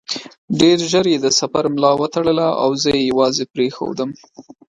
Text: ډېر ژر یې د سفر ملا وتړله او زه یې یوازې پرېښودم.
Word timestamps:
ډېر 0.59 0.77
ژر 0.91 1.05
یې 1.13 1.17
د 1.21 1.27
سفر 1.39 1.63
ملا 1.73 1.91
وتړله 1.99 2.47
او 2.63 2.69
زه 2.81 2.89
یې 2.97 3.03
یوازې 3.11 3.43
پرېښودم. 3.53 4.09